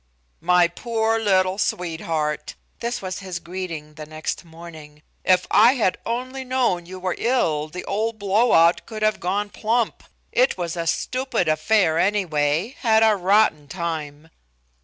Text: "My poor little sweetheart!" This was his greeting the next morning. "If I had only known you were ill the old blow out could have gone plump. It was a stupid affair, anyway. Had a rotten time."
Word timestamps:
"My 0.39 0.67
poor 0.67 1.19
little 1.19 1.59
sweetheart!" 1.59 2.55
This 2.79 3.03
was 3.03 3.19
his 3.19 3.37
greeting 3.37 3.93
the 3.93 4.07
next 4.07 4.43
morning. 4.43 5.03
"If 5.23 5.45
I 5.51 5.73
had 5.75 5.99
only 6.07 6.43
known 6.43 6.87
you 6.87 6.97
were 6.99 7.13
ill 7.19 7.67
the 7.67 7.85
old 7.85 8.17
blow 8.17 8.53
out 8.53 8.87
could 8.87 9.03
have 9.03 9.19
gone 9.19 9.51
plump. 9.51 10.03
It 10.31 10.57
was 10.57 10.75
a 10.75 10.87
stupid 10.87 11.47
affair, 11.47 11.99
anyway. 11.99 12.75
Had 12.79 13.03
a 13.03 13.15
rotten 13.15 13.67
time." 13.67 14.29